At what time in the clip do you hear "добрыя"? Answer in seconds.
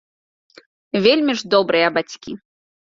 1.57-1.87